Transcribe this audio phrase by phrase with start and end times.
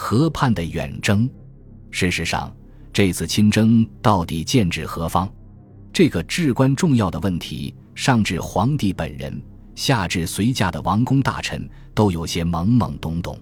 [0.00, 1.28] 河畔的远征。
[1.90, 2.50] 事实上，
[2.90, 5.30] 这次亲征到底剑指何方？
[5.92, 9.40] 这个至关重要的问题，上至皇帝本人，
[9.74, 13.38] 下至随驾的王公大臣，都有些懵懵懂懂，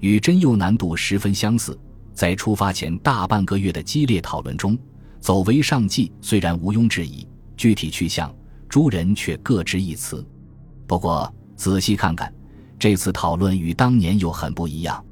[0.00, 1.78] 与真佑难度十分相似。
[2.12, 4.76] 在出发前大半个月的激烈讨论中，
[5.20, 7.24] 走为上计虽然毋庸置疑，
[7.56, 8.34] 具体去向
[8.68, 10.26] 诸人却各执一词。
[10.88, 12.34] 不过仔细看看，
[12.80, 15.02] 这次讨论与当年又很不一样。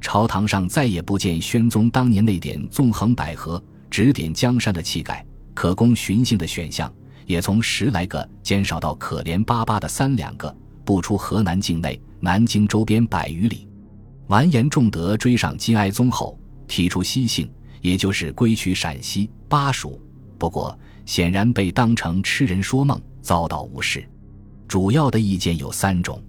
[0.00, 6.92] 朝堂上再也不见宣宗当年那点纵横捭阖、指点江山的气概，可供寻衅的选项
[7.26, 13.68] 也从十来个减少到可怜巴巴的三两个，不出河南境内，南京周边百余里。
[14.28, 20.00] 完颜仲德追上金哀宗后，提出西行，也就是归去陕西、巴蜀。
[20.38, 24.08] 不过显然被当成痴人说梦，遭到无视。
[24.66, 26.22] 主要的意见有三种：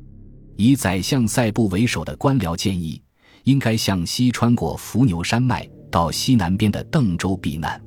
[0.58, 3.02] 以宰相赛布为首的官僚建议，
[3.44, 7.82] 应该向西穿过伏牛山脉，到西南边的邓州避难。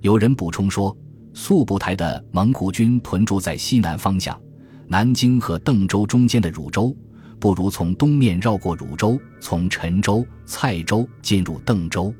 [0.00, 0.96] 有人补充说，
[1.34, 4.40] 速不台的蒙古军屯驻在西南方向，
[4.86, 6.94] 南京和邓州中间的汝州。
[7.38, 12.14] 不如从东面绕过汝州，从陈州、蔡州进入邓州。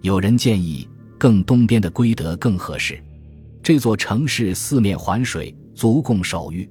[0.00, 3.00] 有人建议，更东边的归德更合适。
[3.62, 6.68] 这座城市四面环水，足供守御。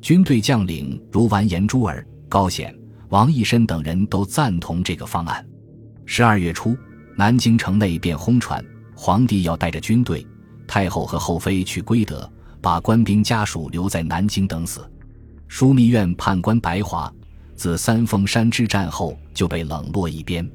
[0.00, 2.76] 军队将领如完颜朱儿、高显、
[3.10, 5.44] 王义深等人都赞同这个方案。
[6.04, 6.76] 十二月初，
[7.16, 10.26] 南京城内便轰传皇帝要带着军队、
[10.66, 14.88] 太后和后妃去归德，把官兵家属留在南京等死。
[15.48, 17.12] 枢密院判官白华。
[17.56, 20.48] 自三峰山之战后就被冷落一边，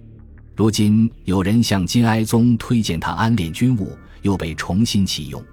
[0.56, 5.44] 如今有人向金哀宗推荐他安练军务，又被重新启用。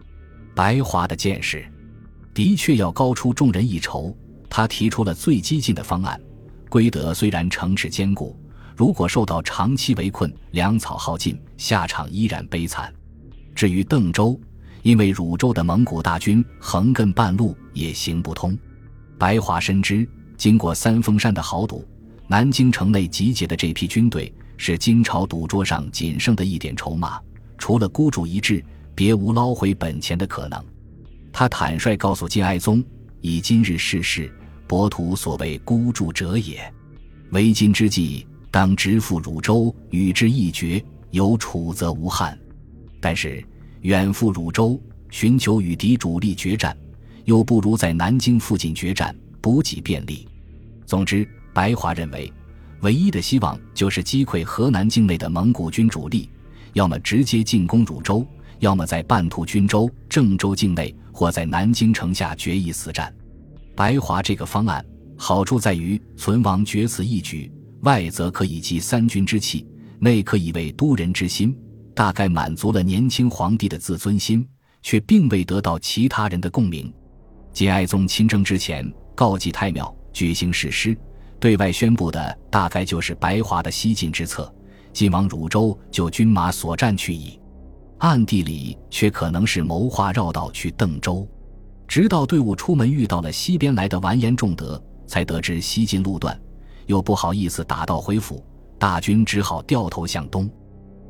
[0.55, 1.67] 白华的见识
[2.33, 4.17] 的确要高出众人一筹，
[4.49, 6.21] 他提出了最激进的方案。
[6.71, 8.35] 归德虽然城池坚固，
[8.77, 12.91] 如果受到长期围困，粮草耗尽，下场依然悲惨。
[13.55, 14.41] 至于邓州，
[14.83, 18.57] 因为汝州的蒙古大军横亘半路，也行不通。
[19.19, 20.09] 白华深知。
[20.37, 21.87] 经过三峰山的豪赌，
[22.27, 27.21] 南京城内集结的这批军队是金朝赌桌上仅剩的一点筹码，
[27.59, 28.65] 除了孤注一掷，
[28.95, 30.65] 别无捞回本钱的可能。
[31.31, 32.83] 他坦率告诉金哀宗
[33.21, 34.33] ：“以今日世事，
[34.71, 36.73] 博图所谓孤注者也。
[37.33, 42.39] 为今之计，当直赴汝州，与之一决，有楚则无憾。
[43.01, 43.45] 但是
[43.81, 44.81] 远赴汝州，
[45.11, 46.77] 寻求与敌主力决战，
[47.25, 50.29] 又不如在南京附近决战，补给便利。”
[50.87, 52.33] 总之，白华认为，
[52.83, 56.31] 唯一的希望就是击溃河南境内的蒙古军主力，
[56.75, 58.25] 要么直接进攻汝州，
[58.61, 63.13] 要么在半途军州、郑州境内，或在南京城下决一死战。
[63.75, 64.85] 白华这个方案
[65.17, 67.51] 好处在于存亡决此一举，
[67.81, 69.67] 外则可以集三军之气，
[69.99, 71.57] 内可以为都人之心，
[71.95, 74.47] 大概满足了年轻皇帝的自尊心，
[74.83, 76.93] 却并未得到其他人的共鸣。
[77.53, 79.95] 金哀宗亲征之前，告祭太庙。
[80.13, 80.97] 举行誓师，
[81.39, 84.53] 对外宣布的大概就是白华的西进之策，
[84.93, 87.39] 进往汝州就军马所战去矣。
[87.99, 91.29] 暗地里却可能是谋划绕道去邓州，
[91.91, 96.41] 直到队伍出门遇到了西边来的完颜仲德，才得知西进路段，
[96.87, 98.47] 又不好意思打道回府，
[98.79, 100.49] 大军只好掉头向东。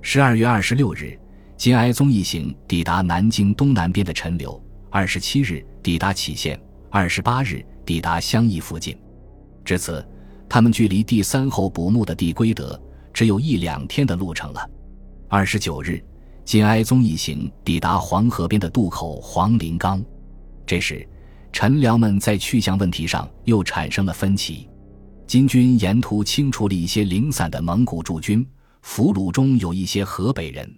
[0.01, 1.21] 十二月二十六日，
[1.55, 4.59] 金哀宗一行抵达南京东南边的陈留，
[4.89, 6.59] 二十七日抵达杞县，
[6.89, 7.63] 二十八日。
[7.85, 8.97] 抵达襄邑附近，
[9.65, 10.07] 至此，
[10.49, 12.81] 他们距离第三后补墓的地归德
[13.13, 14.71] 只有一两天的路程了。
[15.29, 16.01] 二十九日，
[16.45, 20.01] 金哀宗一行抵达黄河边的渡口黄陵冈。
[20.71, 21.05] 这时，
[21.53, 24.69] 臣僚们在去向问题上又产生了分歧。
[25.27, 28.47] 金军沿途清除了一些零散的蒙古驻军，
[28.83, 30.73] 俘虏中有一些河北人。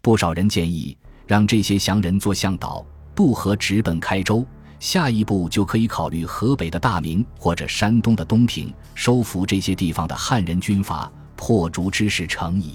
[0.00, 0.96] 不少人建议
[1.26, 4.46] 让这些降人做向导，渡河直奔开州。
[4.78, 12.74] 下一步就可以考虑河北的大名或者山东的东平，收服这些地方的汉人军阀，破竹之势成矣。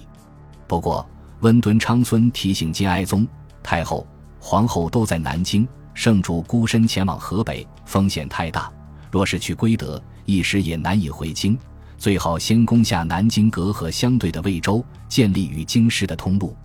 [0.68, 1.10] 不过，
[1.40, 3.26] 温敦昌孙提醒金哀宗、
[3.64, 4.06] 太后、
[4.42, 5.66] 皇后都在南京，
[6.00, 8.72] 圣主孤身前往河北，风险太大。
[9.12, 11.60] 若是去归德，一时也难以回京，
[11.98, 16.56] 最好先攻下南京隔河相对的魏州，建立与京师的通路。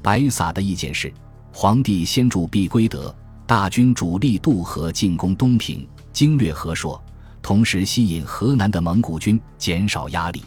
[0.00, 1.12] 白撒的意见是，
[1.52, 3.12] 皇帝先驻必归德。
[3.44, 7.02] 大军主力渡河进攻东平，经略河朔，
[7.42, 10.44] 同时吸引河南的蒙古军，减少压力。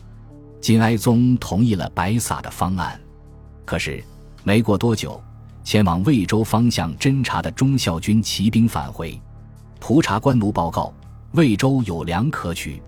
[0.61, 2.97] 金哀宗同意了白撒的方案。
[3.65, 4.01] 可是
[4.45, 5.21] 没过多久，
[5.69, 9.21] 前往魏州方向侦察的忠孝军骑兵返回，
[9.79, 10.91] 蒲察官奴报告
[11.33, 12.81] 魏州有粮可取。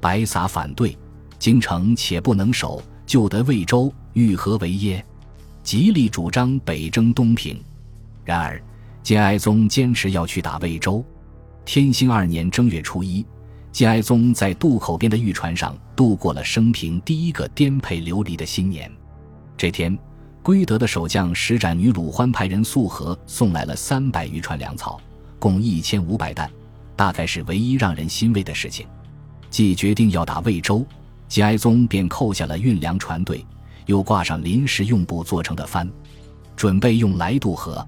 [0.00, 0.98] 白撒反对，
[1.38, 5.06] 京城且不能守，就得魏州，欲何为耶？
[5.62, 7.62] 极力主张北征东平。
[8.24, 8.60] 然而，
[9.04, 11.04] 建哀宗坚持要去打魏州。
[11.64, 13.24] 天兴二年正月初一，
[13.70, 18.90] 建哀宗在渡口边的御船上度过了生平第一个颠沛流离的新年。
[19.56, 19.96] 这天，
[20.46, 25.00] 归德的守将石展女鲁欢派人溯河送来了三百余船粮草，
[25.40, 26.48] 共一千五百担，
[26.94, 28.86] 大概是唯一让人欣慰的事情。
[29.50, 30.86] 既决定要打魏州，
[31.26, 33.44] 建哀宗便扣下了运粮船队，
[33.86, 35.90] 又挂上临时用布做成的帆，
[36.54, 37.84] 准备用来渡河。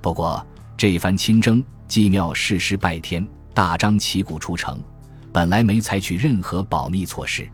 [0.00, 0.42] 不过，
[0.78, 4.82] 这番亲征既庙誓师拜天，大张旗鼓出城，
[5.34, 7.46] 本来没采取任何保密措施。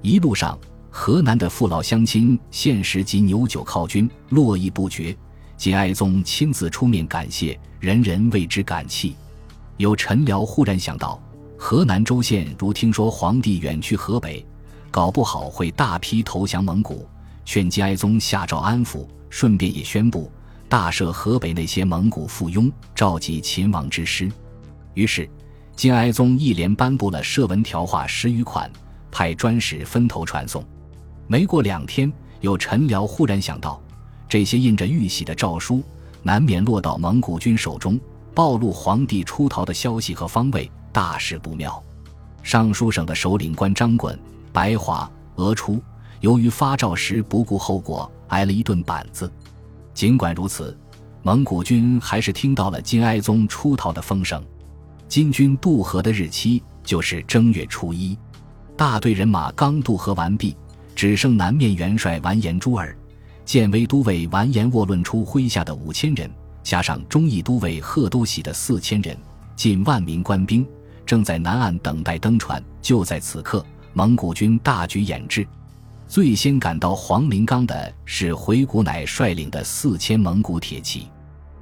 [0.00, 0.56] 一路上，
[0.90, 5.16] 河南的父老乡亲献食及牛酒犒军，络绎不绝。
[5.56, 9.14] 金哀宗亲自出面感谢，人人为之感泣。
[9.76, 11.20] 有臣僚忽然想到。
[11.62, 14.44] 河南州县如听说皇帝远去河北，
[14.90, 17.06] 搞不好会大批投降蒙古，
[17.44, 20.32] 劝金哀宗下诏安抚，顺便也宣布
[20.70, 24.32] 大赦河北那些蒙古附庸，召集秦王之师。
[24.94, 25.28] 于是，
[25.76, 28.70] 金哀宗一连颁布了赦文条画十余款，
[29.10, 30.64] 派专使分头传送。
[31.30, 33.80] 没过两天，有臣僚忽然想到，
[34.28, 35.80] 这些印着玉玺的诏书，
[36.24, 38.00] 难免落到蒙古军手中，
[38.34, 40.68] 暴露皇帝出逃的消息和方位。
[40.90, 41.80] 大事不妙，
[42.42, 44.18] 尚书省的首领官张衮、
[44.52, 45.80] 白华、俄出，
[46.18, 49.30] 由于发诏时不顾后果，挨了一顿板子。
[49.94, 50.76] 尽管如此，
[51.22, 54.44] 蒙古军还是听到了金哀宗出逃的风声。
[55.06, 58.18] 金军渡河的日期就是正月初一，
[58.76, 60.56] 大队人马刚渡河完毕，
[61.00, 62.94] 只剩南面元帅完颜朱尔、
[63.46, 66.30] 建威都尉完颜沃论初麾下的五千人，
[66.62, 69.16] 加上忠义都尉贺都喜的四千人，
[69.56, 70.62] 近万名官兵。
[71.06, 73.64] 正在南岸等待登船，就在此刻，
[73.94, 75.48] 蒙古军大举掩至。
[76.06, 81.08] 最先赶到黄陵冈的是回古乃率领的四千蒙古铁骑。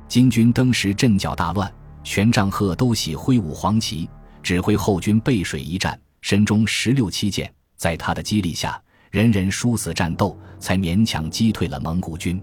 [0.08, 4.10] 金军登时阵脚大乱，权杖贺都喜挥舞黄旗，
[4.42, 7.48] 指挥后军背水一战，身中十六七箭。
[7.76, 12.40] 在他的激励下，人人殊死战斗，才勉强击退了蒙古军。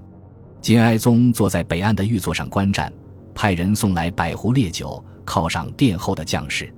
[0.61, 2.91] 金哀宗坐在北岸的御座上观战，
[3.35, 6.73] 派人送来百壶烈酒，犒赏殿后的将士。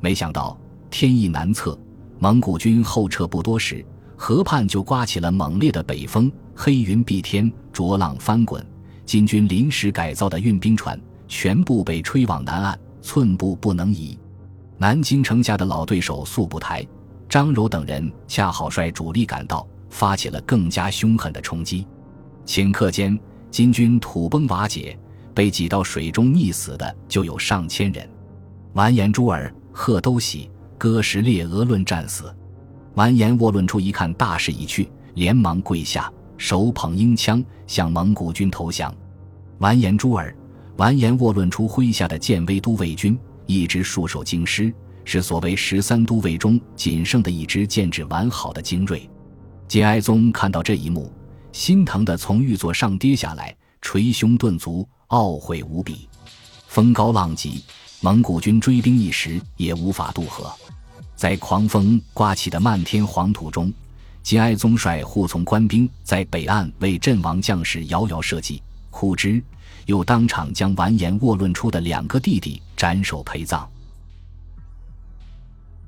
[0.00, 0.58] 没想到
[0.90, 1.78] 天意难测，
[2.18, 3.84] 蒙古军后撤不多时，
[4.16, 8.64] 河畔就刮起了猛烈的北风，黑云蔽天，浊浪翻滚。
[9.06, 14.18] 金军临时改造的运兵船全部被吹往南岸，寸步不能移。
[14.76, 16.86] 南京城下的老对手速不台、
[17.30, 21.86] 张柔等人恰好率主力赶到，发起了更加凶狠的冲击。
[22.44, 23.16] 顷刻间，
[23.52, 24.98] 金军土崩瓦解，
[25.32, 28.06] 被挤到水中溺死的就有上千人。
[28.72, 29.50] 完颜朱尔。
[29.72, 32.34] 贺都喜、哥什列额论战死，
[32.94, 38.92] 完颜沃论初一看大势已去，连忙跪下，手捧鹰枪向蒙古军投降。
[39.58, 40.36] 完颜朱尔、
[40.76, 43.16] 完颜沃论初麾下的建威都尉军
[43.46, 44.74] 一直戍守京师，
[45.12, 49.10] 是所谓十三都尉中仅剩的一支建制完好的精锐。
[49.66, 51.12] 金哀宗看到这一幕，
[51.50, 53.52] 心疼的从玉座上跌下来，
[53.82, 56.08] 捶胸顿足，懊悔无比。
[56.68, 57.64] 风高浪急。
[58.02, 60.50] 蒙古军追兵一时也无法渡河，
[61.14, 63.70] 在狂风刮起的漫天黄土中，
[64.22, 69.42] 金哀宗率护从官兵在北岸为阵亡将士遥遥社稷，哭之，
[69.84, 73.68] 又当场将完颜沃论出的两个弟弟斩首陪葬。